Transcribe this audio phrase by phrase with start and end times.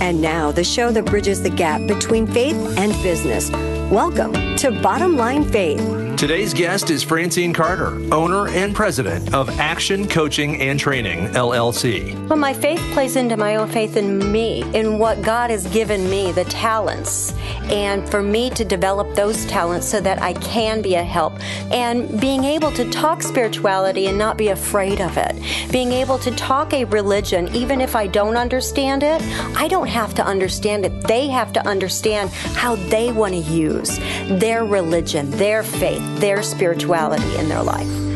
[0.00, 3.50] And now, the show that bridges the gap between faith and business.
[3.90, 6.07] Welcome to Bottom Line Faith.
[6.18, 12.12] Today's guest is Francine Carter, owner and president of Action Coaching and Training, LLC.
[12.28, 16.10] Well, my faith plays into my own faith in me, in what God has given
[16.10, 17.34] me, the talents,
[17.70, 21.34] and for me to develop those talents so that I can be a help.
[21.72, 25.36] And being able to talk spirituality and not be afraid of it.
[25.70, 29.22] Being able to talk a religion, even if I don't understand it,
[29.56, 31.00] I don't have to understand it.
[31.02, 34.00] They have to understand how they want to use
[34.40, 38.07] their religion, their faith their spirituality in their life.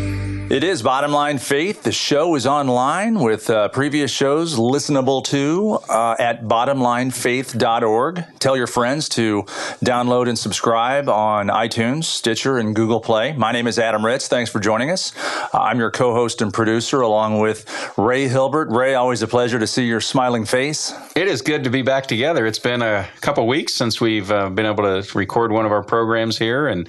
[0.53, 1.83] It is Bottom Line Faith.
[1.83, 8.25] The show is online with uh, previous shows listenable to uh, at bottomlinefaith.org.
[8.39, 9.45] Tell your friends to
[9.83, 13.33] download and subscribe on iTunes, Stitcher, and Google Play.
[13.33, 14.29] My name is Adam Ritz.
[14.29, 15.15] Thanks for joining us.
[15.55, 17.65] Uh, I'm your co host and producer along with
[17.97, 18.69] Ray Hilbert.
[18.69, 20.93] Ray, always a pleasure to see your smiling face.
[21.17, 22.45] It is good to be back together.
[22.45, 25.83] It's been a couple weeks since we've uh, been able to record one of our
[25.83, 26.87] programs here, and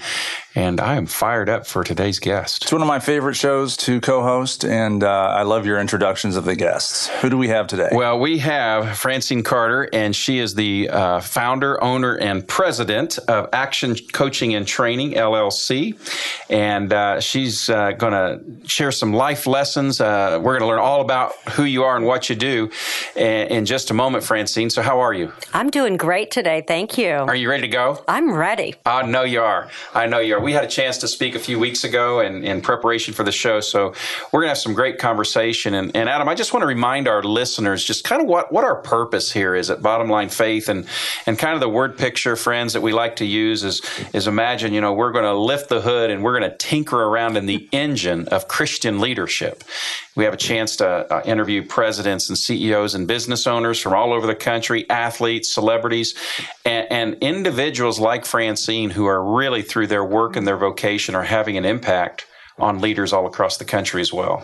[0.54, 2.64] and I am fired up for today's guest.
[2.64, 6.46] It's one of my favorite shows to co-host, and uh, I love your introductions of
[6.46, 7.08] the guests.
[7.22, 7.90] Who do we have today?
[7.92, 13.50] Well, we have Francine Carter, and she is the uh, founder, owner, and president of
[13.52, 15.98] Action Coaching and Training LLC,
[16.50, 20.00] and uh, she's uh, going to share some life lessons.
[20.00, 22.70] Uh, we're going to learn all about who you are and what you do
[23.16, 24.70] in, in just a moment, Francine.
[24.70, 25.34] So, how are you?
[25.54, 26.64] I'm doing great today.
[26.68, 27.12] Thank you.
[27.12, 28.04] Are you ready to go?
[28.08, 28.76] I'm ready.
[28.86, 29.70] I know you are.
[29.94, 32.44] I know you are we had a chance to speak a few weeks ago in,
[32.44, 33.43] in preparation for the show.
[33.44, 33.94] So
[34.32, 35.74] we're going to have some great conversation.
[35.74, 38.64] And, and, Adam, I just want to remind our listeners just kind of what, what
[38.64, 40.88] our purpose here is at Bottom Line Faith and,
[41.26, 43.82] and kind of the word picture, friends, that we like to use is,
[44.14, 47.04] is imagine, you know, we're going to lift the hood and we're going to tinker
[47.04, 49.64] around in the engine of Christian leadership.
[50.16, 54.14] We have a chance to uh, interview presidents and CEOs and business owners from all
[54.14, 56.16] over the country, athletes, celebrities,
[56.66, 61.24] and, and individuals like Francine who are really through their work and their vocation are
[61.24, 62.28] having an impact
[62.60, 64.44] on leaders all across the country as well.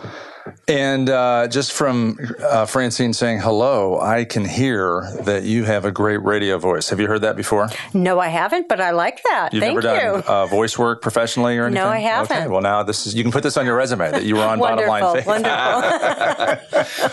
[0.66, 5.92] And uh, just from uh, Francine saying hello, I can hear that you have a
[5.92, 6.88] great radio voice.
[6.88, 7.68] Have you heard that before?
[7.94, 9.52] No, I haven't, but I like that.
[9.52, 10.00] You've Thank never you.
[10.00, 11.84] done uh, voice work professionally or anything?
[11.84, 12.36] No, I haven't.
[12.36, 14.42] Okay, well now this is you can put this on your resume that you were
[14.42, 15.26] on Bottom Line Faith.
[15.26, 15.50] Wonderful,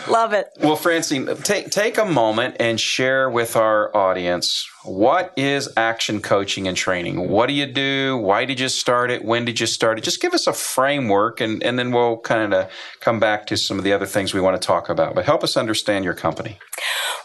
[0.13, 0.47] love it.
[0.59, 6.67] Well, Francine, take take a moment and share with our audience what is action coaching
[6.67, 7.29] and training.
[7.29, 8.17] What do you do?
[8.17, 9.25] Why did you start it?
[9.25, 10.03] When did you start it?
[10.03, 13.77] Just give us a framework, and and then we'll kind of come back to some
[13.77, 15.15] of the other things we want to talk about.
[15.15, 16.59] But help us understand your company.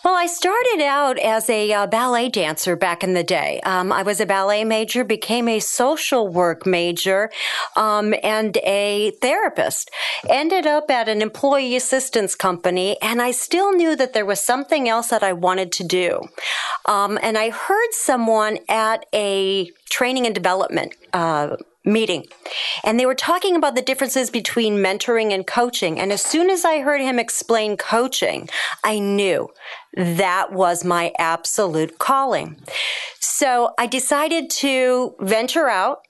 [0.04, 3.60] Well, I started out as a uh, ballet dancer back in the day.
[3.60, 7.30] Um, I was a ballet major, became a social work major,
[7.76, 9.92] um, and a therapist.
[10.28, 14.88] Ended up at an employee assistance company, and I still knew that there was something
[14.88, 16.22] else that I wanted to do.
[16.86, 22.26] Um, and I heard someone at a training and development uh, meeting.
[22.84, 25.98] And they were talking about the differences between mentoring and coaching.
[25.98, 28.48] And as soon as I heard him explain coaching,
[28.84, 29.48] I knew
[29.94, 32.56] that was my absolute calling.
[33.20, 36.06] So I decided to venture out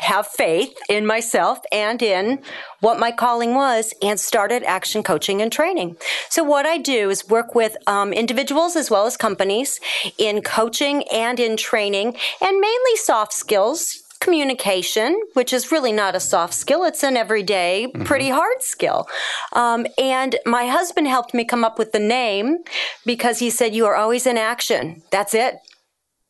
[0.00, 2.42] have faith in myself and in
[2.80, 5.96] what my calling was and started action coaching and training.
[6.28, 9.80] So what I do is work with um, individuals as well as companies
[10.18, 16.20] in coaching and in training and mainly soft skills communication, which is really not a
[16.20, 16.84] soft skill.
[16.84, 18.04] It's an everyday, mm-hmm.
[18.04, 19.08] pretty hard skill.
[19.52, 22.58] Um, and my husband helped me come up with the name
[23.06, 25.02] because he said, you are always in action.
[25.10, 25.56] That's it.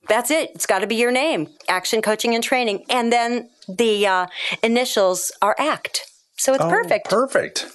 [0.08, 0.50] That's it.
[0.54, 1.48] It's got to be your name.
[1.69, 2.84] Action coaching and training.
[2.88, 4.26] And then the uh,
[4.62, 6.06] initials are ACT.
[6.36, 7.10] So it's oh, perfect.
[7.10, 7.66] Perfect.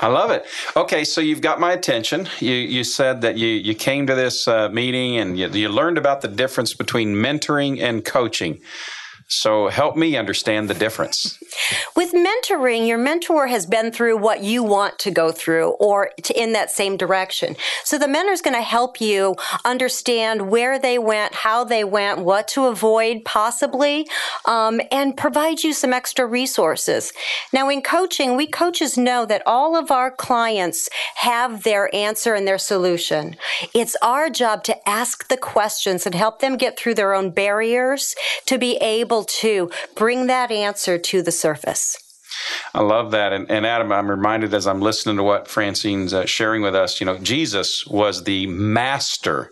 [0.00, 0.44] I love it.
[0.76, 2.28] Okay, so you've got my attention.
[2.40, 5.96] You you said that you you came to this uh, meeting and you, you learned
[5.96, 8.60] about the difference between mentoring and coaching.
[9.28, 11.38] So help me understand the difference.
[11.96, 16.52] With mentoring, your mentor has been through what you want to go through or in
[16.52, 17.56] that same direction.
[17.82, 22.20] So the mentor is going to help you understand where they went, how they went,
[22.20, 24.06] what to avoid possibly,
[24.44, 27.12] um, and provide you some extra resources.
[27.52, 32.46] Now in coaching, we coaches know that all of our clients have their answer and
[32.46, 33.34] their solution.
[33.74, 38.14] It's our job to ask the questions and help them get through their own barriers
[38.44, 42.02] to be able able to bring that answer to the surface.
[42.74, 43.32] I love that.
[43.32, 47.00] And, and, Adam, I'm reminded as I'm listening to what Francine's uh, sharing with us,
[47.00, 49.50] you know, Jesus was the master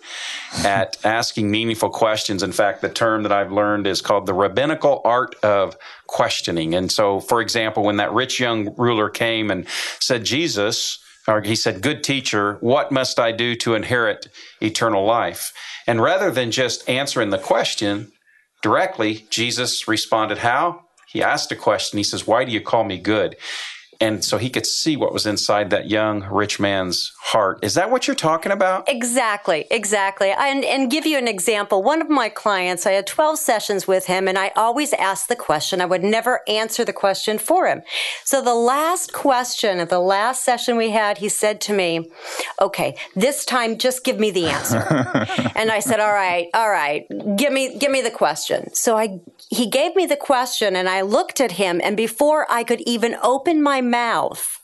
[0.58, 2.43] at asking meaningful questions.
[2.43, 6.75] In fact, the term that I've learned is called the rabbinical art of questioning.
[6.75, 9.66] And so, for example, when that rich young ruler came and
[9.99, 14.28] said, Jesus, or he said, Good teacher, what must I do to inherit
[14.61, 15.55] eternal life?
[15.87, 18.12] And rather than just answering the question
[18.64, 20.81] directly, Jesus responded, How?
[21.06, 21.99] He asked a question.
[21.99, 23.37] He says, Why do you call me good?
[24.00, 27.58] And so he could see what was inside that young rich man's heart.
[27.62, 28.88] Is that what you're talking about?
[28.88, 30.31] Exactly, exactly.
[30.31, 31.82] And and give you an example.
[31.82, 35.37] One of my clients, I had 12 sessions with him and I always asked the
[35.37, 35.81] question.
[35.81, 37.82] I would never answer the question for him.
[38.25, 42.11] So the last question of the last session we had, he said to me,
[42.61, 44.79] "Okay, this time just give me the answer."
[45.56, 47.06] and I said, "All right, all right.
[47.37, 49.20] Give me give me the question." So I
[49.50, 53.17] he gave me the question and I looked at him and before I could even
[53.23, 54.61] open my mouth,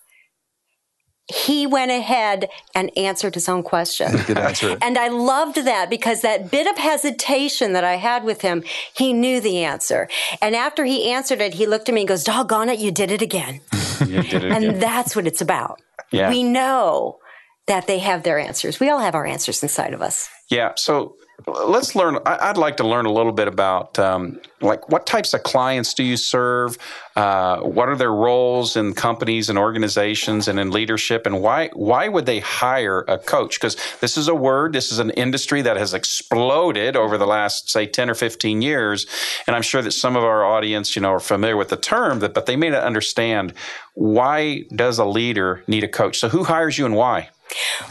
[1.33, 4.19] he went ahead and answered his own question.
[4.19, 4.79] He did answer it.
[4.83, 9.13] And I loved that because that bit of hesitation that I had with him, he
[9.13, 10.09] knew the answer.
[10.43, 13.11] And after he answered it, he looked at me and goes, Doggone it, you did
[13.11, 13.61] it again.
[14.01, 14.79] You did it and again.
[14.81, 15.79] that's what it's about.
[16.11, 16.31] Yeah.
[16.31, 17.19] We know
[17.67, 18.81] that they have their answers.
[18.81, 20.27] We all have our answers inside of us.
[20.49, 20.73] Yeah.
[20.77, 22.19] So let's learn.
[22.27, 26.03] I'd like to learn a little bit about um, like what types of clients do
[26.03, 26.79] you serve?
[27.17, 31.27] Uh, what are their roles in companies and organizations and in leadership?
[31.27, 33.59] And why why would they hire a coach?
[33.59, 34.73] Because this is a word.
[34.73, 39.07] This is an industry that has exploded over the last say ten or fifteen years.
[39.47, 42.21] And I'm sure that some of our audience, you know, are familiar with the term,
[42.21, 43.53] that but they may not understand
[43.95, 46.19] why does a leader need a coach.
[46.19, 47.31] So who hires you and why?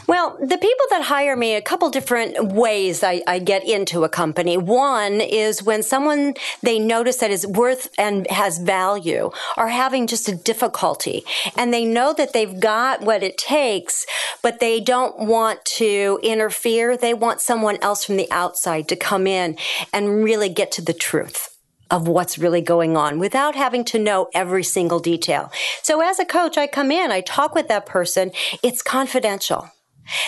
[0.08, 4.10] Well, the people that hire me, a couple different ways I, I, get into a
[4.10, 4.58] company.
[4.58, 10.28] One is when someone they notice that is worth and has value are having just
[10.28, 11.24] a difficulty
[11.56, 14.06] and they know that they've got what it takes,
[14.42, 16.98] but they don't want to interfere.
[16.98, 19.58] They want someone else from the outside to come in
[19.94, 21.59] and really get to the truth
[21.92, 25.52] of what's really going on without having to know every single detail.
[25.84, 28.32] So as a coach, I come in, I talk with that person.
[28.64, 29.70] It's confidential.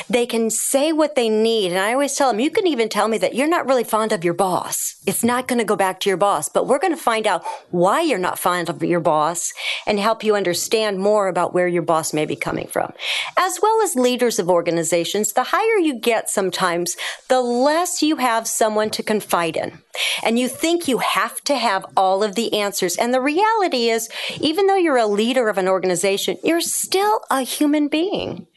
[0.09, 1.71] They can say what they need.
[1.71, 4.11] And I always tell them, you can even tell me that you're not really fond
[4.11, 4.95] of your boss.
[5.07, 7.43] It's not going to go back to your boss, but we're going to find out
[7.71, 9.53] why you're not fond of your boss
[9.87, 12.93] and help you understand more about where your boss may be coming from.
[13.37, 16.95] As well as leaders of organizations, the higher you get sometimes,
[17.27, 19.79] the less you have someone to confide in.
[20.23, 22.95] And you think you have to have all of the answers.
[22.97, 24.09] And the reality is,
[24.39, 28.47] even though you're a leader of an organization, you're still a human being.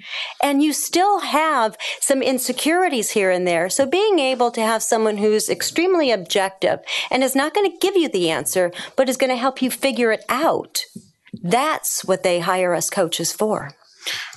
[0.42, 3.69] And you still have some insecurities here and there.
[3.69, 7.96] So being able to have someone who's extremely objective and is not going to give
[7.96, 10.82] you the answer, but is going to help you figure it out.
[11.42, 13.72] That's what they hire us coaches for.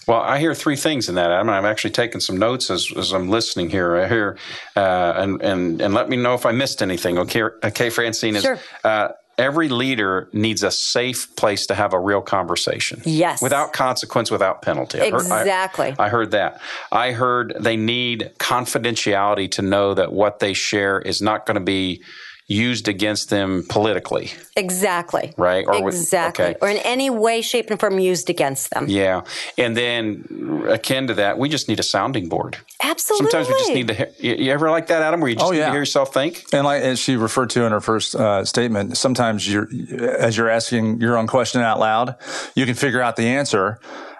[0.08, 1.50] Well, I hear three things in that, Adam.
[1.50, 3.98] I'm actually taking some notes as, as I'm listening here.
[3.98, 4.38] I hear,
[4.76, 7.18] uh, and, and, and let me know if I missed anything.
[7.18, 8.60] Okay, okay Francine, is, sure.
[8.86, 13.02] Uh, every leader needs a safe place to have a real conversation.
[13.06, 13.42] Yes.
[13.42, 15.00] Without consequence, without penalty.
[15.00, 15.94] Exactly.
[16.00, 16.62] I, I, I heard that.
[16.92, 21.62] I heard they need confidentiality to know that what they share is not going to
[21.62, 22.02] be
[22.48, 24.32] used against them politically.
[24.56, 25.34] Exactly.
[25.38, 25.66] Right?
[25.68, 26.46] Or exactly.
[26.46, 26.66] With, okay.
[26.66, 28.86] Or in any way, shape, and form used against them.
[28.88, 29.22] Yeah.
[29.58, 32.58] And then akin to that, we just need a sounding board.
[32.82, 33.30] Absolutely.
[33.30, 33.94] Sometimes we just need to.
[33.94, 35.20] hear, You ever like that, Adam?
[35.20, 35.66] Where you just oh, need yeah.
[35.66, 36.46] to hear yourself think?
[36.54, 39.68] And like as she referred to in her first uh, statement, sometimes you're
[40.00, 42.16] as you're asking your own question out loud,
[42.56, 43.80] you can figure out the answer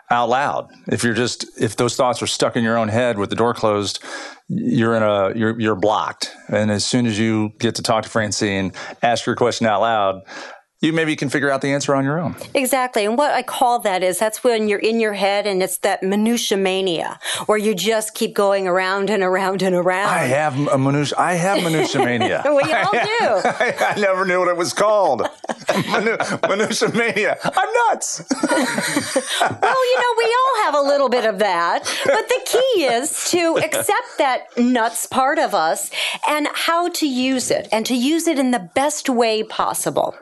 [0.10, 0.70] out loud.
[0.88, 3.54] If you're just if those thoughts are stuck in your own head with the door
[3.54, 4.02] closed,
[4.48, 6.34] you're in a you're you're blocked.
[6.48, 10.22] And as soon as you get to talk to Francine, ask your question out loud,
[10.80, 12.36] you maybe can figure out the answer on your own.
[12.54, 13.04] Exactly.
[13.06, 16.04] And what I call that is that's when you're in your head and it's that
[16.04, 20.10] minutia mania where you just keep going around and around and around.
[20.10, 21.18] I have a minutia.
[21.18, 22.44] I have minutia mania.
[22.46, 23.00] we all do.
[23.22, 25.22] I, I, never knew what it was called.
[25.68, 27.38] Minu, minutia mania.
[27.44, 28.24] I'm nuts.
[28.30, 31.80] well, you know, we all have a little bit of that.
[32.06, 35.90] But the key is to accept that nuts part of us
[36.28, 40.16] and how to use it and to use it in the best way possible.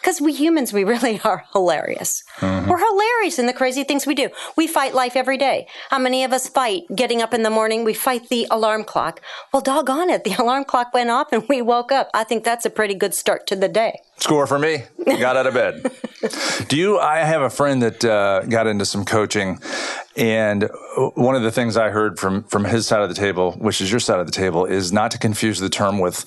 [0.00, 2.22] Because we humans, we really are hilarious.
[2.38, 2.70] Mm-hmm.
[2.70, 4.30] We're hilarious in the crazy things we do.
[4.56, 5.66] We fight life every day.
[5.90, 7.84] How many of us fight getting up in the morning?
[7.84, 9.20] We fight the alarm clock.
[9.52, 10.24] Well, doggone it.
[10.24, 12.10] The alarm clock went off and we woke up.
[12.14, 14.00] I think that's a pretty good start to the day.
[14.18, 14.84] Score for me.
[15.04, 15.90] Got out of bed.
[16.68, 16.98] do you?
[16.98, 19.58] I have a friend that uh, got into some coaching,
[20.16, 20.70] and
[21.14, 23.90] one of the things I heard from from his side of the table, which is
[23.90, 26.24] your side of the table, is not to confuse the term with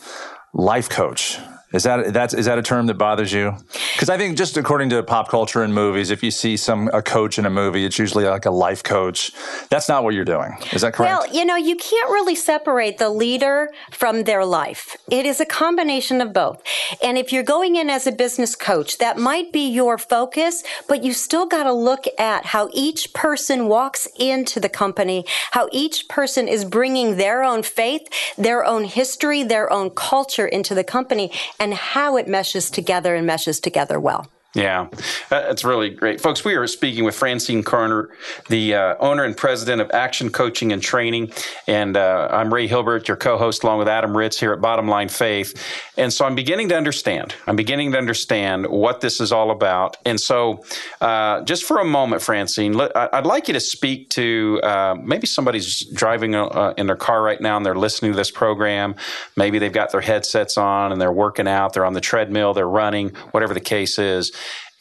[0.53, 1.39] life coach
[1.73, 3.53] Is that that's is that a term that bothers you?
[3.91, 7.01] Because I think just according to pop culture and movies, if you see some a
[7.01, 9.33] coach in a movie, it's usually like a life coach.
[9.69, 10.55] That's not what you're doing.
[10.71, 11.11] Is that correct?
[11.11, 14.95] Well, you know, you can't really separate the leader from their life.
[15.11, 16.63] It is a combination of both.
[17.03, 21.03] And if you're going in as a business coach, that might be your focus, but
[21.03, 26.07] you still got to look at how each person walks into the company, how each
[26.07, 28.07] person is bringing their own faith,
[28.37, 33.25] their own history, their own culture into the company and how it meshes together and
[33.25, 34.27] meshes together well.
[34.57, 34.87] Yeah,
[35.29, 36.19] that's really great.
[36.19, 38.09] Folks, we are speaking with Francine Carter,
[38.49, 41.31] the uh, owner and president of Action Coaching and Training.
[41.67, 44.87] And uh, I'm Ray Hilbert, your co host, along with Adam Ritz here at Bottom
[44.87, 45.53] Line Faith.
[45.95, 47.35] And so I'm beginning to understand.
[47.45, 49.97] I'm beginning to understand what this is all about.
[50.05, 50.63] And so,
[51.01, 55.85] uh, just for a moment, Francine, I'd like you to speak to uh, maybe somebody's
[55.85, 58.95] driving uh, in their car right now and they're listening to this program.
[59.35, 62.67] Maybe they've got their headsets on and they're working out, they're on the treadmill, they're
[62.67, 64.31] running, whatever the case is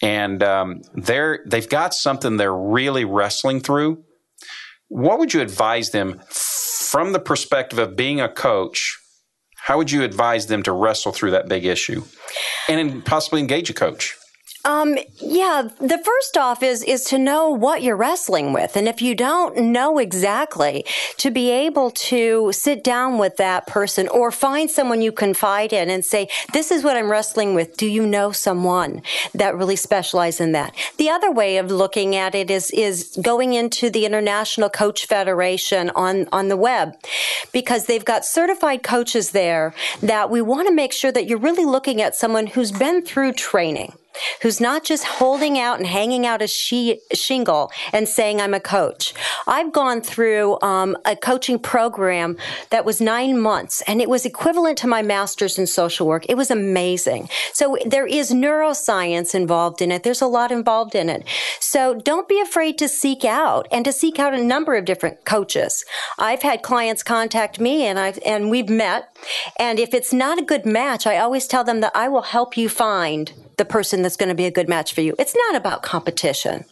[0.02, 4.04] and um, they're they've got something they're really wrestling through.
[4.88, 8.98] What would you advise them from the perspective of being a coach?
[9.56, 12.04] How would you advise them to wrestle through that big issue
[12.68, 14.16] and possibly engage a coach?
[14.66, 19.00] Um, yeah, the first off is is to know what you're wrestling with, and if
[19.00, 20.84] you don't know exactly,
[21.18, 25.88] to be able to sit down with that person or find someone you confide in
[25.88, 27.76] and say, "This is what I'm wrestling with.
[27.76, 29.02] Do you know someone
[29.34, 33.52] that really specializes in that?" The other way of looking at it is is going
[33.52, 36.96] into the International Coach Federation on on the web,
[37.52, 41.64] because they've got certified coaches there that we want to make sure that you're really
[41.64, 43.92] looking at someone who's been through training
[44.42, 48.60] who's not just holding out and hanging out a she- shingle and saying, I'm a
[48.60, 49.14] coach.
[49.46, 52.36] I've gone through um, a coaching program
[52.70, 56.26] that was nine months and it was equivalent to my master's in social work.
[56.28, 57.28] It was amazing.
[57.52, 60.02] So there is neuroscience involved in it.
[60.02, 61.24] There's a lot involved in it.
[61.60, 65.24] So don't be afraid to seek out and to seek out a number of different
[65.24, 65.84] coaches.
[66.18, 69.16] I've had clients contact me and I've, and we've met.
[69.58, 72.56] And if it's not a good match, I always tell them that I will help
[72.56, 75.14] you find the person that's going to be a good match for you.
[75.18, 76.64] It's not about competition.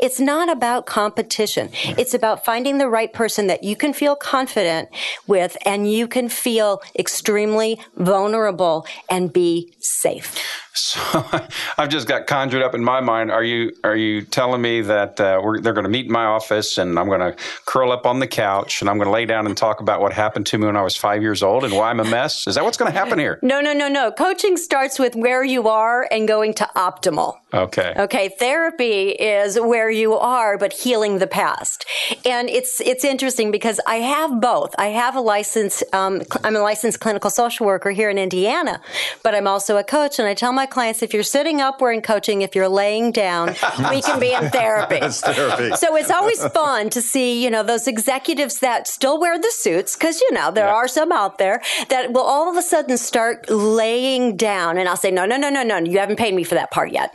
[0.00, 1.70] It's not about competition.
[1.72, 4.88] It's about finding the right person that you can feel confident
[5.26, 10.38] with and you can feel extremely vulnerable and be safe.
[10.74, 11.24] So
[11.78, 13.30] I've just got conjured up in my mind.
[13.30, 16.78] Are you are you telling me that uh, they're going to meet in my office
[16.78, 17.36] and I'm going to
[17.66, 20.12] curl up on the couch and I'm going to lay down and talk about what
[20.12, 22.46] happened to me when I was five years old and why I'm a mess?
[22.46, 23.38] Is that what's going to happen here?
[23.42, 24.12] No, no, no, no.
[24.12, 27.36] Coaching starts with where you are and going to optimal.
[27.52, 27.92] Okay.
[27.96, 28.30] Okay.
[28.30, 31.86] Therapy is where you are, but healing the past.
[32.26, 34.74] And it's it's interesting because I have both.
[34.76, 35.82] I have a license.
[35.94, 38.82] Um, I'm a licensed clinical social worker here in Indiana,
[39.22, 41.92] but I'm also a coach, and I tell my clients if you're sitting up, we're
[41.92, 42.42] in coaching.
[42.42, 43.54] If you're laying down,
[43.90, 45.00] we can be in therapy.
[45.10, 45.76] therapy.
[45.76, 49.96] So it's always fun to see, you know, those executives that still wear the suits,
[49.96, 50.74] because, you know, there yeah.
[50.74, 54.76] are some out there that will all of a sudden start laying down.
[54.76, 56.92] And I'll say, no, no, no, no, no, you haven't paid me for that part
[56.92, 57.10] yet.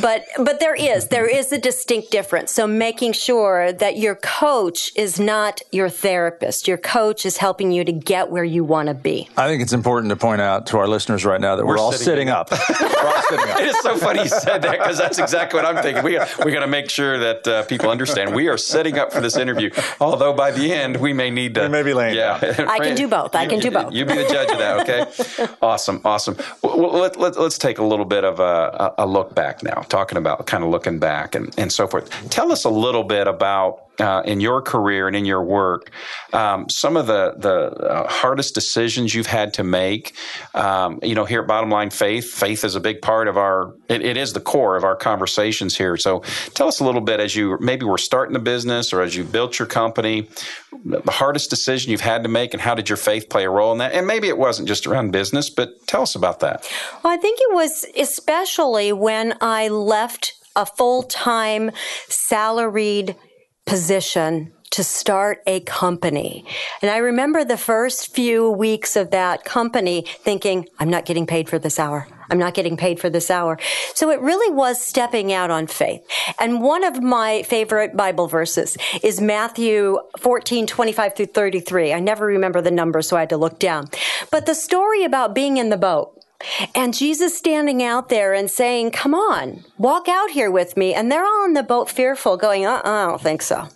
[0.00, 1.58] but, but there is, there is a
[1.90, 2.52] distinct difference.
[2.52, 6.68] So making sure that your coach is not your therapist.
[6.68, 9.28] Your coach is helping you to get where you want to be.
[9.36, 11.80] I think it's important to point out to our listeners right now that we're, we're
[11.80, 12.48] all sitting, sitting up.
[12.52, 16.04] it is so funny you said that because that's exactly what I'm thinking.
[16.04, 19.20] We we got to make sure that uh, people understand we are setting up for
[19.20, 19.70] this interview.
[20.00, 21.62] Although by the end we may need to.
[21.62, 22.14] We may be laying.
[22.14, 23.34] Yeah, I can do both.
[23.34, 23.92] I can do both.
[23.92, 24.88] You, be the judge of that.
[24.88, 25.54] Okay.
[25.62, 26.00] awesome.
[26.04, 26.36] Awesome.
[26.80, 30.16] Well, let, let, us take a little bit of a, a look back now, talking
[30.16, 32.08] about kind of looking back and, and so forth.
[32.30, 35.90] Tell us a little bit about uh, in your career and in your work,
[36.32, 40.14] um, some of the the uh, hardest decisions you've had to make.
[40.54, 43.74] Um, you know, here at Bottom Line Faith, faith is a big part of our.
[43.88, 45.96] It, it is the core of our conversations here.
[45.96, 46.20] So,
[46.54, 49.24] tell us a little bit as you maybe were starting a business or as you
[49.24, 50.28] built your company,
[50.84, 53.72] the hardest decision you've had to make, and how did your faith play a role
[53.72, 53.92] in that?
[53.92, 56.68] And maybe it wasn't just around business, but tell us about that.
[57.02, 61.70] Well, I think it was especially when I left a full time
[62.08, 63.16] salaried
[63.70, 66.44] position to start a company.
[66.82, 71.48] And I remember the first few weeks of that company thinking, I'm not getting paid
[71.48, 72.08] for this hour.
[72.30, 73.60] I'm not getting paid for this hour.
[73.94, 76.02] So it really was stepping out on faith.
[76.40, 81.92] And one of my favorite Bible verses is Matthew 14, 25 through 33.
[81.92, 83.86] I never remember the number, so I had to look down.
[84.32, 86.20] But the story about being in the boat,
[86.74, 90.94] and Jesus standing out there and saying, Come on, walk out here with me.
[90.94, 93.68] And they're all in the boat fearful, going, uh uh I don't think so.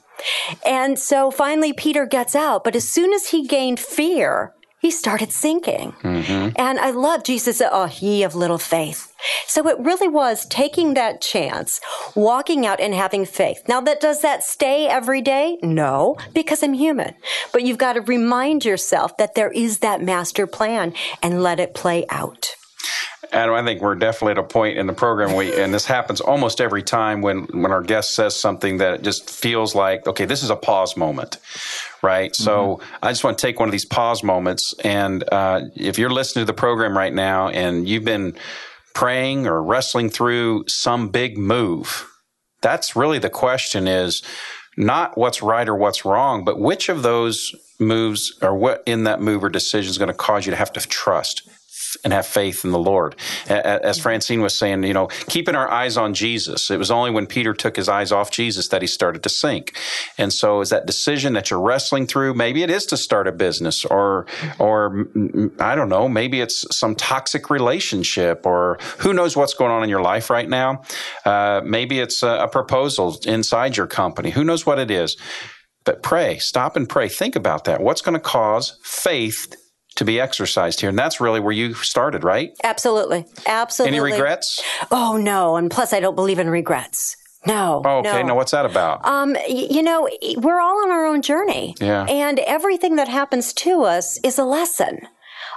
[0.65, 2.65] And so finally Peter gets out.
[2.65, 4.54] But as soon as he gained fear,
[4.85, 5.93] he started sinking.
[6.03, 6.51] Mm-hmm.
[6.57, 9.15] And I love Jesus, oh, ye of little faith.
[9.47, 11.81] So it really was taking that chance,
[12.15, 13.63] walking out and having faith.
[13.67, 15.57] Now that does that stay every day?
[15.63, 17.15] No, because I'm human.
[17.51, 21.73] But you've got to remind yourself that there is that master plan and let it
[21.73, 22.55] play out.
[23.33, 26.21] Adam, I think we're definitely at a point in the program, we, and this happens
[26.21, 30.43] almost every time when, when our guest says something that just feels like, okay, this
[30.43, 31.39] is a pause moment,
[32.05, 32.33] right?
[32.33, 32.45] Mm-hmm.
[32.45, 34.75] So I just want to take one of these pause moments.
[34.85, 38.37] And uh, if you're listening to the program right now and you've been
[38.95, 42.09] praying or wrestling through some big move,
[42.63, 44.23] that's really the question is
[44.77, 49.21] not what's right or what's wrong, but which of those moves or what in that
[49.21, 51.49] move or decision is going to cause you to have to trust
[52.05, 53.17] and have faith in the Lord.
[53.49, 56.71] As Francine was saying, you know, keeping our eyes on Jesus.
[56.71, 59.77] It was only when Peter took his eyes off Jesus that he started to sink.
[60.19, 63.33] And so is that decision that you're wrestling through, maybe it is to start a
[63.33, 64.63] business or, mm-hmm.
[64.63, 69.55] or mm, mm, I don't know, maybe it's some toxic relationship or who knows what's
[69.55, 70.83] going on in your life right now.
[71.25, 74.31] Uh, maybe it's a, a proposal inside your company.
[74.31, 75.17] Who knows what it is?
[75.85, 77.09] But pray, stop and pray.
[77.09, 77.81] Think about that.
[77.83, 79.55] What's going to cause faith
[79.97, 80.89] to be exercised here.
[80.89, 82.57] And that's really where you started, right?
[82.65, 83.27] Absolutely.
[83.47, 83.97] Absolutely.
[83.97, 84.63] Any regrets?
[84.91, 85.57] Oh, no.
[85.57, 87.17] And plus, I don't believe in regrets.
[87.47, 87.83] No.
[87.85, 88.23] Oh, okay.
[88.23, 88.29] No.
[88.29, 89.05] Now, what's that about?
[89.05, 90.09] Um, you know,
[90.39, 91.75] we're all on our own journey.
[91.79, 92.05] Yeah.
[92.05, 95.01] And everything that happens to us is a lesson.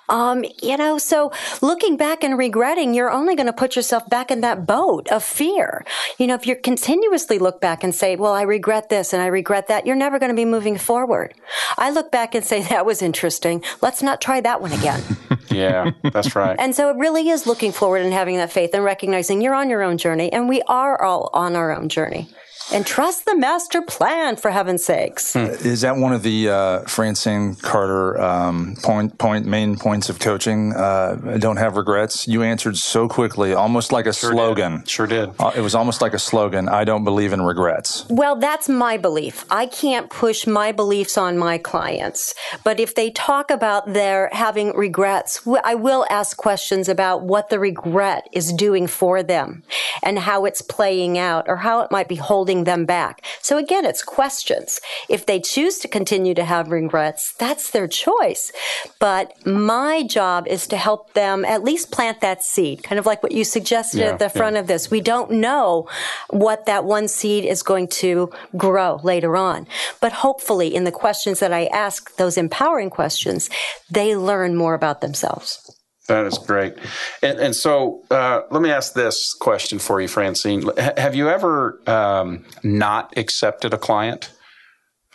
[0.09, 4.31] Um, you know, so looking back and regretting, you're only going to put yourself back
[4.31, 5.85] in that boat of fear.
[6.17, 9.27] You know, if you continuously look back and say, well, I regret this and I
[9.27, 11.33] regret that, you're never going to be moving forward.
[11.77, 13.63] I look back and say, that was interesting.
[13.81, 15.01] Let's not try that one again.
[15.51, 16.55] yeah, that's right.
[16.59, 19.69] and so it really is looking forward and having that faith and recognizing you're on
[19.69, 22.29] your own journey and we are all on our own journey
[22.71, 25.33] and trust the master plan for heaven's sakes.
[25.33, 25.39] Hmm.
[25.39, 30.73] Is that one of the uh, Francine Carter um, point point main points of coaching?
[30.73, 32.27] Uh, don't have regrets.
[32.27, 34.79] You answered so quickly, almost like a sure slogan.
[34.79, 34.89] Did.
[34.89, 35.29] Sure did.
[35.39, 36.69] Uh, it was almost like a slogan.
[36.69, 38.05] I don't believe in regrets.
[38.09, 39.45] Well, that's my belief.
[39.49, 42.33] I can't push my beliefs on my clients,
[42.63, 47.59] but if they talk about their having regrets, I will ask questions about what the
[47.59, 49.63] regret is doing for them
[50.03, 53.23] and how it's playing out or how it might be holding them back.
[53.41, 54.79] So again, it's questions.
[55.09, 58.51] If they choose to continue to have regrets, that's their choice.
[58.99, 63.23] But my job is to help them at least plant that seed, kind of like
[63.23, 64.61] what you suggested yeah, at the front yeah.
[64.61, 64.91] of this.
[64.91, 65.87] We don't know
[66.29, 69.67] what that one seed is going to grow later on.
[70.01, 73.49] But hopefully in the questions that I ask, those empowering questions,
[73.89, 75.76] they learn more about themselves.
[76.07, 76.75] That is great.
[77.21, 80.69] And, and so uh, let me ask this question for you, Francine.
[80.77, 84.31] H- have you ever um, not accepted a client?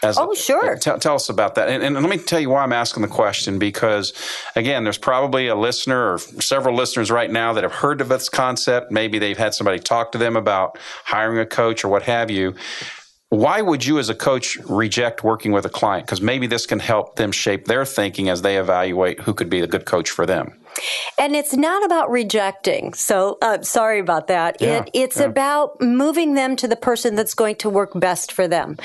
[0.02, 0.76] As oh, a, sure.
[0.76, 1.68] Tell, tell, us about that.
[1.68, 4.12] And, and, let me tell you why I'm asking the question because,
[4.56, 8.28] again, there's probably a listener or several listeners right now that have heard of this
[8.28, 8.90] concept.
[8.90, 12.54] Maybe they've had somebody talk to them about hiring a coach or what have you.
[13.28, 16.04] Why would you, as a coach, reject working with a client?
[16.04, 19.60] Because maybe this can help them shape their thinking as they evaluate who could be
[19.60, 20.58] a good coach for them.
[21.18, 22.94] And it's not about rejecting.
[22.94, 24.60] So uh, sorry about that.
[24.60, 25.26] Yeah, it, it's yeah.
[25.26, 28.76] about moving them to the person that's going to work best for them.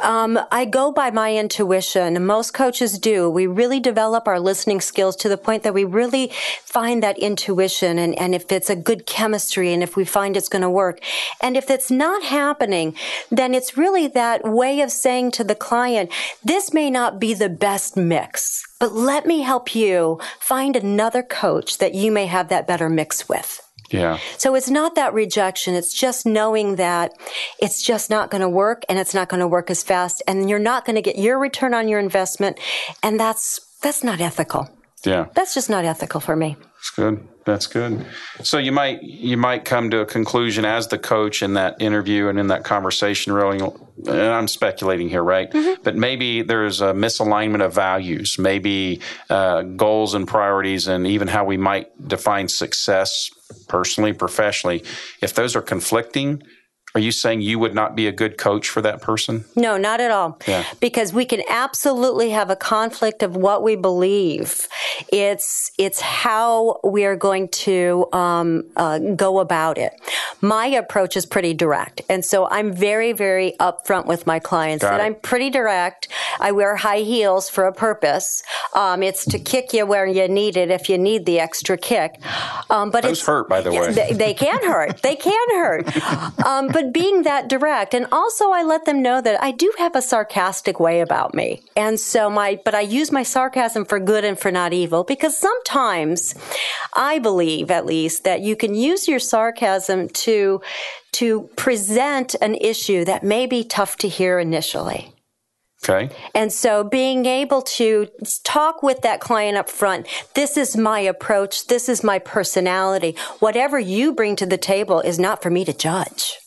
[0.00, 2.24] Um, I go by my intuition.
[2.26, 3.30] Most coaches do.
[3.30, 6.32] We really develop our listening skills to the point that we really
[6.64, 10.48] find that intuition and, and if it's a good chemistry and if we find it's
[10.48, 11.00] going to work.
[11.40, 12.94] And if it's not happening,
[13.30, 16.10] then it's really that way of saying to the client,
[16.44, 18.66] this may not be the best mix.
[18.78, 23.28] But let me help you find another coach that you may have that better mix
[23.28, 23.62] with.
[23.90, 24.18] Yeah.
[24.36, 25.74] So it's not that rejection.
[25.74, 27.12] It's just knowing that
[27.60, 30.50] it's just not going to work and it's not going to work as fast and
[30.50, 32.58] you're not going to get your return on your investment.
[33.02, 34.68] And that's, that's not ethical.
[35.04, 35.26] Yeah.
[35.34, 36.56] That's just not ethical for me.
[36.60, 37.28] That's good.
[37.46, 38.04] That's good.
[38.42, 42.26] So you might you might come to a conclusion as the coach in that interview
[42.26, 43.32] and in that conversation.
[43.32, 45.48] Really, and I'm speculating here, right?
[45.48, 45.80] Mm-hmm.
[45.84, 51.44] But maybe there's a misalignment of values, maybe uh, goals and priorities, and even how
[51.44, 53.30] we might define success
[53.68, 54.82] personally, professionally.
[55.22, 56.42] If those are conflicting,
[56.94, 59.44] are you saying you would not be a good coach for that person?
[59.54, 60.38] No, not at all.
[60.48, 60.64] Yeah.
[60.80, 64.66] Because we can absolutely have a conflict of what we believe.
[65.12, 69.92] It's it's how we are going to um, uh, go about it.
[70.40, 74.82] My approach is pretty direct, and so I'm very very upfront with my clients.
[74.82, 75.04] Got that it.
[75.04, 76.08] I'm pretty direct.
[76.40, 78.42] I wear high heels for a purpose.
[78.74, 82.18] Um, it's to kick you where you need it if you need the extra kick.
[82.70, 83.92] Um, but Those it's hurt, by the way.
[83.92, 85.02] They, they can hurt.
[85.02, 85.92] they can hurt.
[86.46, 87.94] Um, but but being that direct.
[87.94, 91.62] And also I let them know that I do have a sarcastic way about me.
[91.76, 95.36] And so my, but I use my sarcasm for good and for not evil because
[95.36, 96.34] sometimes
[96.94, 100.60] I believe at least that you can use your sarcasm to,
[101.12, 105.12] to present an issue that may be tough to hear initially.
[105.88, 106.14] Okay.
[106.34, 108.08] And so being able to
[108.44, 113.14] talk with that client up front, this is my approach, this is my personality.
[113.40, 116.38] Whatever you bring to the table is not for me to judge.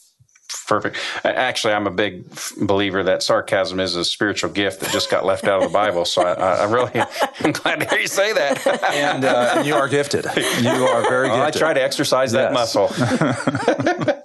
[0.67, 0.97] Perfect.
[1.23, 2.25] Actually, I'm a big
[2.61, 6.05] believer that sarcasm is a spiritual gift that just got left out of the Bible.
[6.05, 6.91] So I, I really,
[7.39, 8.65] I'm glad to hear you say that.
[8.93, 10.25] and, uh, you are gifted.
[10.25, 11.29] You are very gifted.
[11.39, 12.75] Well, I try to exercise that yes.
[12.75, 14.15] muscle.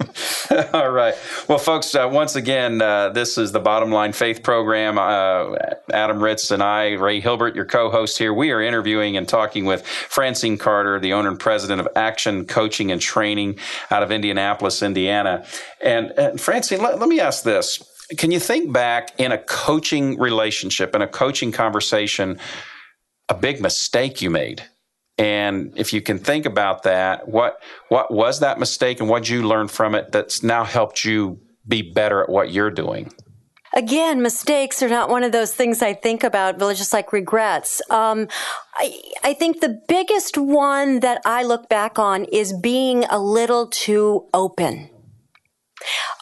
[0.72, 1.14] All right.
[1.48, 4.98] Well, folks, uh, once again, uh, this is the Bottom Line Faith Program.
[4.98, 5.56] Uh,
[5.92, 9.64] Adam Ritz and I, Ray Hilbert, your co host here, we are interviewing and talking
[9.64, 13.58] with Francine Carter, the owner and president of Action Coaching and Training
[13.90, 15.44] out of Indianapolis, Indiana.
[15.80, 17.82] And, and Francine, let, let me ask this.
[18.16, 22.38] Can you think back in a coaching relationship, in a coaching conversation,
[23.28, 24.62] a big mistake you made?
[25.16, 29.29] And if you can think about that, what what was that mistake and what did
[29.31, 33.12] you learn from it that's now helped you be better at what you're doing?
[33.74, 37.83] Again, mistakes are not one of those things I think about, but just like regrets.
[37.90, 38.29] Um,
[38.77, 43.66] I, I think the biggest one that I look back on is being a little
[43.66, 44.90] too open.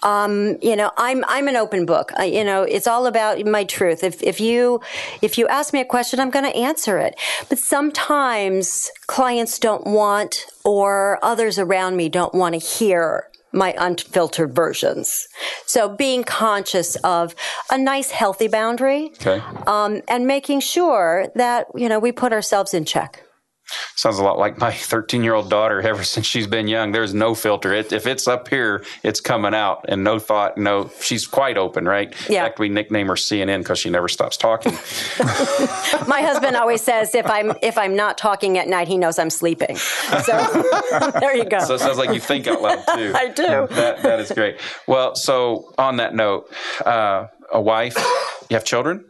[0.03, 2.13] Um, you know, I'm I'm an open book.
[2.17, 4.03] I, you know, it's all about my truth.
[4.03, 4.81] If if you
[5.21, 7.19] if you ask me a question, I'm going to answer it.
[7.49, 14.55] But sometimes clients don't want, or others around me don't want to hear my unfiltered
[14.55, 15.29] versions.
[15.67, 17.35] So being conscious of
[17.71, 19.43] a nice, healthy boundary, okay.
[19.67, 23.23] um, and making sure that you know we put ourselves in check.
[23.97, 25.81] Sounds a lot like my 13 year old daughter.
[25.81, 27.73] Ever since she's been young, there's no filter.
[27.73, 30.59] It, if it's up here, it's coming out, and no thought.
[30.59, 32.15] No, she's quite open, right?
[32.29, 32.43] Yeah.
[32.43, 34.73] In fact, we nickname her CNN because she never stops talking.
[36.07, 39.31] my husband always says if I'm if I'm not talking at night, he knows I'm
[39.31, 39.77] sleeping.
[39.77, 40.65] So
[41.21, 41.61] there you go.
[41.61, 43.13] So it sounds like you think out loud too.
[43.15, 43.43] I do.
[43.43, 44.59] That, that is great.
[44.87, 46.51] Well, so on that note,
[46.85, 47.97] uh, a wife,
[48.49, 49.05] you have children.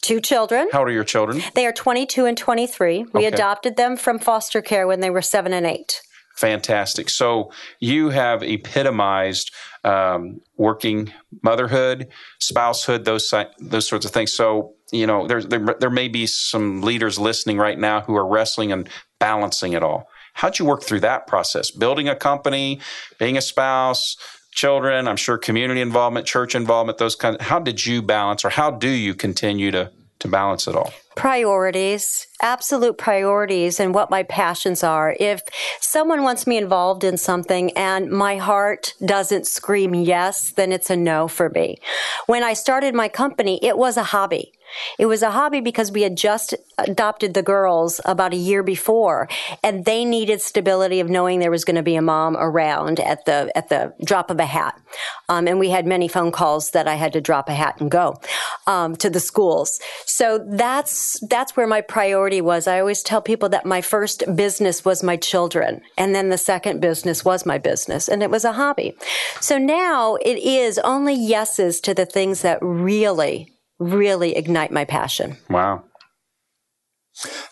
[0.00, 0.68] Two children.
[0.72, 1.42] How old are your children?
[1.54, 3.06] They are 22 and 23.
[3.12, 3.26] We Okay.
[3.26, 6.00] adopted them from foster care when they were seven and eight.
[6.36, 7.10] Fantastic.
[7.10, 9.52] So you have epitomized
[9.84, 14.32] um, working motherhood, spousehood, those those sorts of things.
[14.32, 18.26] So you know, there's there, there may be some leaders listening right now who are
[18.26, 20.08] wrestling and balancing it all.
[20.34, 21.70] How'd you work through that process?
[21.70, 22.80] Building a company,
[23.18, 24.16] being a spouse,
[24.50, 25.08] children.
[25.08, 27.38] I'm sure community involvement, church involvement, those kinds.
[27.40, 30.92] How did you balance, or how do you continue to to balance it all?
[31.16, 35.16] Priorities, absolute priorities, and what my passions are.
[35.18, 35.42] If
[35.80, 40.96] someone wants me involved in something and my heart doesn't scream yes, then it's a
[40.96, 41.78] no for me.
[42.26, 44.52] When I started my company, it was a hobby.
[44.98, 49.28] It was a hobby because we had just adopted the girls about a year before
[49.62, 53.24] and they needed stability of knowing there was going to be a mom around at
[53.24, 54.80] the, at the drop of a hat.
[55.28, 57.90] Um, and we had many phone calls that I had to drop a hat and
[57.90, 58.20] go,
[58.66, 59.80] um, to the schools.
[60.06, 62.66] So that's, that's where my priority was.
[62.66, 66.80] I always tell people that my first business was my children and then the second
[66.80, 68.96] business was my business and it was a hobby.
[69.40, 75.36] So now it is only yeses to the things that really really ignite my passion.
[75.48, 75.84] Wow.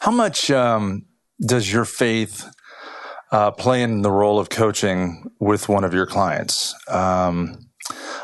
[0.01, 1.07] How much um,
[1.45, 2.49] does your faith
[3.33, 6.75] uh, play in the role of coaching with one of your clients?
[6.88, 7.59] Um,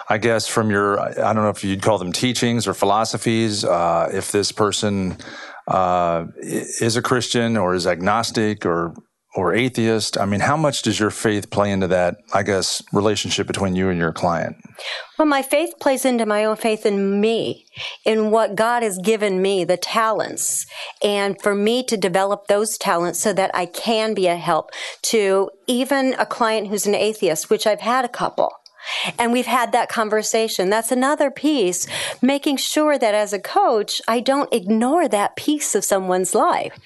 [0.09, 4.11] I guess from your, I don't know if you'd call them teachings or philosophies, uh,
[4.13, 5.17] if this person
[5.67, 8.95] uh, is a Christian or is agnostic or
[9.35, 10.17] or atheist.
[10.19, 13.89] I mean, how much does your faith play into that, I guess, relationship between you
[13.89, 14.57] and your client?
[15.19, 17.67] Well, my faith plays into my own faith in me,
[18.05, 20.67] in what God has given me, the talents,
[21.03, 24.71] and for me to develop those talents so that I can be a help
[25.03, 28.53] to even a client who's an atheist, which I've had a couple.
[29.19, 30.69] And we've had that conversation.
[30.69, 31.87] That's another piece,
[32.21, 36.79] making sure that as a coach, I don't ignore that piece of someone's life.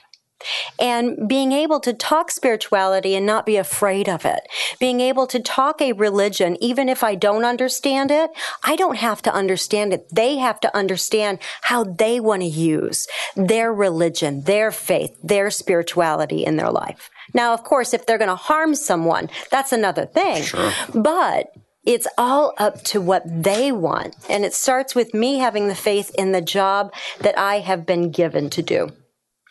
[0.79, 4.41] And being able to talk spirituality and not be afraid of it.
[4.79, 8.31] Being able to talk a religion, even if I don't understand it,
[8.63, 10.09] I don't have to understand it.
[10.11, 16.45] They have to understand how they want to use their religion, their faith, their spirituality
[16.45, 17.11] in their life.
[17.35, 20.45] Now, of course, if they're going to harm someone, that's another thing.
[20.45, 20.73] Sure.
[20.95, 21.53] But
[21.85, 24.15] it's all up to what they want.
[24.29, 28.11] And it starts with me having the faith in the job that I have been
[28.11, 28.91] given to do.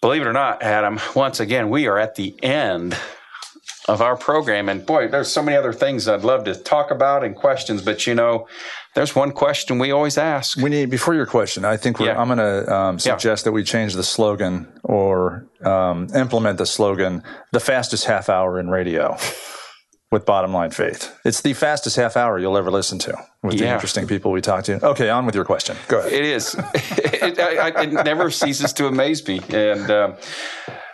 [0.01, 2.95] Believe it or not, Adam, once again, we are at the end
[3.87, 4.69] of our program.
[4.69, 8.05] And boy, there's so many other things I'd love to talk about and questions, but
[8.05, 8.47] you know,
[8.95, 10.57] there's one question we always ask.
[10.57, 11.65] We need before your question.
[11.65, 12.19] I think yeah.
[12.19, 13.45] I'm going to um, suggest yeah.
[13.45, 18.69] that we change the slogan or um, implement the slogan: "The fastest half hour in
[18.69, 19.17] radio."
[20.11, 21.17] With bottom line faith.
[21.25, 23.67] It's the fastest half hour you'll ever listen to with yeah.
[23.67, 24.83] the interesting people we talk to.
[24.85, 25.75] Okay, on with your question.
[25.87, 26.13] Go ahead.
[26.13, 26.55] It is.
[26.73, 29.41] it, I, it, never ceases to amaze me.
[29.49, 30.15] And um,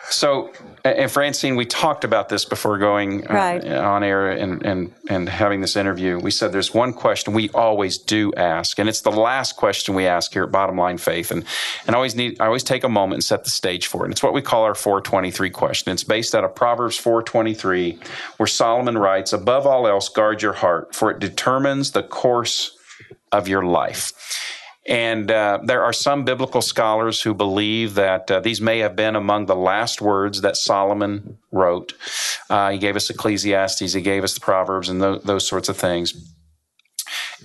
[0.10, 0.52] so
[0.86, 3.66] and Francine, we talked about this before going uh, right.
[3.66, 6.20] on air and, and, and having this interview.
[6.20, 10.08] We said there's one question we always do ask, and it's the last question we
[10.08, 11.32] ask here at Bottom Line Faith.
[11.32, 11.46] And,
[11.88, 14.06] and I always need, I always take a moment and set the stage for it.
[14.08, 15.94] And It's what we call our 423 question.
[15.94, 18.00] It's based out of Proverbs 423,
[18.36, 22.78] where Solomon writes, above all else, guard your heart, for it determines the course
[23.32, 24.12] of your life.
[24.86, 29.16] And uh, there are some biblical scholars who believe that uh, these may have been
[29.16, 31.94] among the last words that Solomon wrote.
[32.50, 35.78] Uh, he gave us Ecclesiastes, he gave us the Proverbs, and th- those sorts of
[35.78, 36.14] things.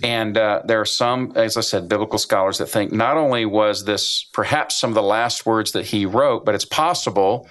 [0.03, 3.85] And uh, there are some, as I said, biblical scholars that think not only was
[3.85, 7.47] this perhaps some of the last words that he wrote, but it's possible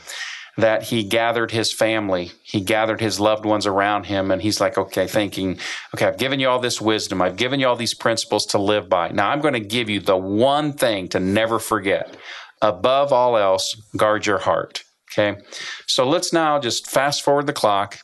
[0.59, 4.77] that he gathered his family, he gathered his loved ones around him, and he's like,
[4.77, 5.57] okay, thinking,
[5.95, 8.89] okay, I've given you all this wisdom, I've given you all these principles to live
[8.89, 9.09] by.
[9.11, 12.17] Now I'm going to give you the one thing to never forget.
[12.61, 14.83] Above all else, guard your heart.
[15.13, 15.41] Okay.
[15.87, 17.99] So let's now just fast forward the clock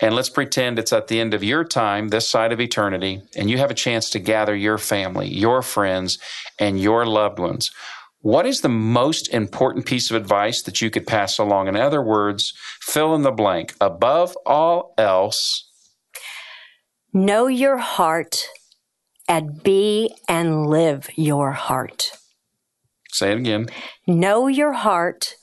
[0.00, 3.50] and let's pretend it's at the end of your time, this side of eternity, and
[3.50, 6.18] you have a chance to gather your family, your friends,
[6.58, 7.72] and your loved ones.
[8.20, 11.68] What is the most important piece of advice that you could pass along?
[11.68, 13.74] In other words, fill in the blank.
[13.80, 15.70] Above all else,
[17.12, 18.44] know your heart
[19.28, 22.10] and be and live your heart.
[23.12, 23.68] Say it again.
[24.06, 25.34] Know your heart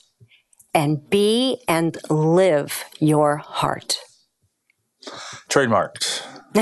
[0.74, 3.98] and be and live your heart.
[5.50, 6.24] Trademarked.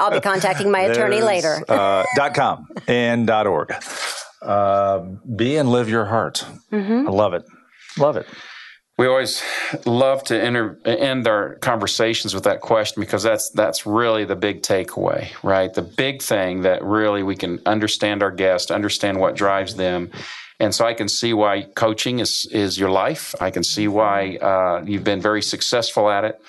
[0.00, 1.62] I'll be contacting my attorney later.
[1.68, 3.72] uh, dot .com and dot .org.
[4.44, 6.46] Uh, be and live your heart.
[6.70, 7.08] Mm-hmm.
[7.08, 7.44] I love it.
[7.98, 8.26] Love it.
[8.96, 9.42] We always
[9.86, 14.62] love to enter, end our conversations with that question because that's that's really the big
[14.62, 15.72] takeaway, right?
[15.74, 20.12] The big thing that really we can understand our guest, understand what drives them,
[20.60, 23.34] and so I can see why coaching is is your life.
[23.40, 26.40] I can see why uh, you've been very successful at it.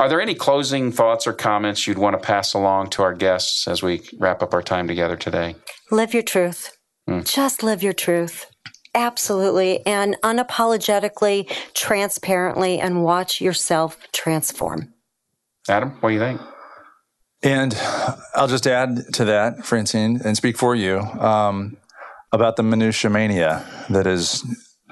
[0.00, 3.68] Are there any closing thoughts or comments you'd want to pass along to our guests
[3.68, 5.54] as we wrap up our time together today?
[5.92, 6.76] Live your truth.
[7.08, 7.24] Mm.
[7.30, 8.46] Just live your truth.
[8.94, 9.84] Absolutely.
[9.86, 14.92] And unapologetically, transparently, and watch yourself transform.
[15.68, 16.40] Adam, what do you think?
[17.42, 17.74] And
[18.34, 21.76] I'll just add to that, Francine, and speak for you um,
[22.32, 24.44] about the minutia mania that is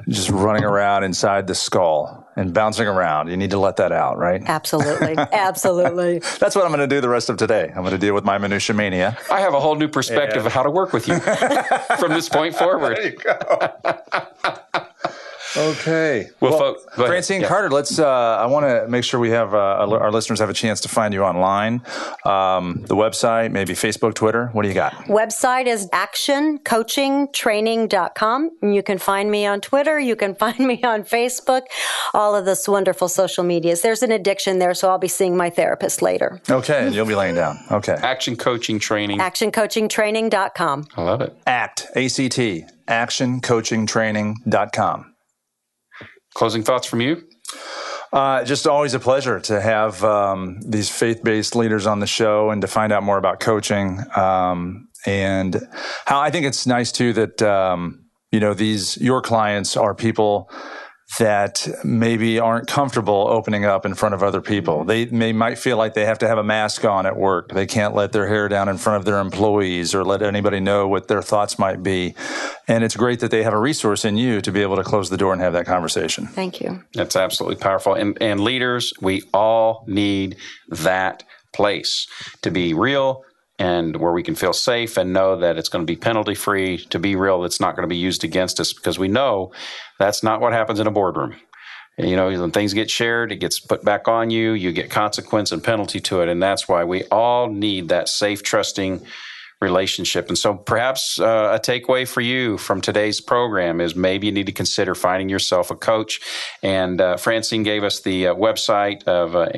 [0.08, 3.28] just running around inside the skull and bouncing around.
[3.28, 4.42] You need to let that out, right?
[4.46, 5.14] Absolutely.
[5.32, 6.20] Absolutely.
[6.38, 7.68] That's what I'm going to do the rest of today.
[7.68, 9.18] I'm going to deal with my minutia mania.
[9.30, 10.46] I have a whole new perspective and...
[10.46, 11.18] of how to work with you
[11.98, 12.96] from this point forward.
[12.96, 14.22] There you go.
[15.56, 16.28] Okay.
[16.40, 17.48] Well, well Francine yeah.
[17.48, 17.98] Carter, let's.
[17.98, 20.88] Uh, I want to make sure we have uh, our listeners have a chance to
[20.88, 21.82] find you online.
[22.24, 24.46] Um, the website, maybe Facebook, Twitter.
[24.52, 24.92] What do you got?
[25.06, 28.50] Website is actioncoachingtraining.com.
[28.62, 29.98] And you can find me on Twitter.
[29.98, 31.62] You can find me on Facebook.
[32.14, 33.80] All of this wonderful social medias.
[33.82, 36.40] There's an addiction there, so I'll be seeing my therapist later.
[36.48, 37.58] Okay, and you'll be laying down.
[37.70, 37.92] Okay.
[37.94, 39.18] Action Coaching Training.
[39.18, 40.86] Actioncoachingtraining.com.
[40.96, 41.36] I love it.
[41.46, 45.09] ACT, A-C-T, actioncoachingtraining.com.
[46.34, 47.24] Closing thoughts from you?
[48.12, 52.60] Uh, just always a pleasure to have um, these faith-based leaders on the show and
[52.60, 55.60] to find out more about coaching um, and
[56.06, 60.50] how I think it's nice too that um, you know these your clients are people
[61.18, 64.78] that maybe aren't comfortable opening up in front of other people.
[64.78, 64.88] Mm-hmm.
[64.88, 67.52] They may might feel like they have to have a mask on at work.
[67.52, 70.86] They can't let their hair down in front of their employees or let anybody know
[70.86, 72.14] what their thoughts might be.
[72.68, 75.10] And it's great that they have a resource in you to be able to close
[75.10, 76.26] the door and have that conversation.
[76.26, 76.84] Thank you.
[76.94, 77.94] That's absolutely powerful.
[77.94, 80.36] And and leaders, we all need
[80.68, 82.06] that place
[82.42, 83.24] to be real
[83.60, 86.78] and where we can feel safe and know that it's going to be penalty free
[86.86, 89.52] to be real it's not going to be used against us because we know
[89.98, 91.36] that's not what happens in a boardroom.
[91.98, 95.52] You know when things get shared it gets put back on you you get consequence
[95.52, 99.04] and penalty to it and that's why we all need that safe trusting
[99.60, 100.28] relationship.
[100.28, 104.46] And so perhaps uh, a takeaway for you from today's program is maybe you need
[104.46, 106.20] to consider finding yourself a coach.
[106.62, 109.48] And uh, Francine gave us the uh, website of uh,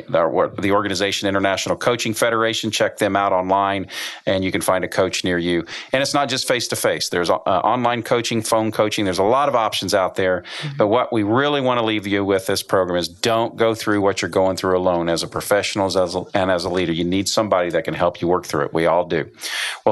[0.59, 2.71] the organization International Coaching Federation.
[2.71, 3.87] Check them out online
[4.27, 5.65] and you can find a coach near you.
[5.93, 7.09] And it's not just face to face.
[7.09, 9.05] There's uh, online coaching, phone coaching.
[9.05, 10.43] There's a lot of options out there.
[10.43, 10.77] Mm-hmm.
[10.79, 14.01] But what we really want to leave you with this program is don't go through
[14.01, 16.93] what you're going through alone as a professional as a, and as a leader.
[16.93, 18.75] You need somebody that can help you work through it.
[18.75, 19.31] We all do.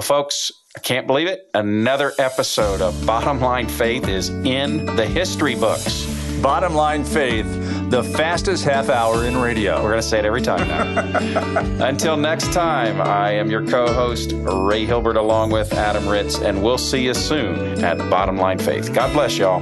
[0.01, 1.51] Well, folks, I can't believe it.
[1.53, 6.07] Another episode of Bottom Line Faith is in the history books.
[6.41, 7.45] Bottom Line Faith,
[7.91, 9.75] the fastest half hour in radio.
[9.83, 11.87] We're going to say it every time now.
[11.87, 16.63] Until next time, I am your co host, Ray Hilbert, along with Adam Ritz, and
[16.63, 18.95] we'll see you soon at Bottom Line Faith.
[18.95, 19.61] God bless y'all.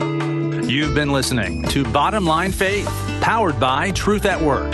[0.70, 2.86] You've been listening to Bottom Line Faith,
[3.20, 4.72] powered by Truth at Work.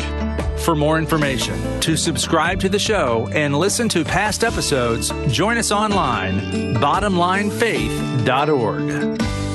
[0.65, 5.71] For more information, to subscribe to the show and listen to past episodes, join us
[5.71, 6.41] online,
[6.77, 9.54] bottomlinefaith.org.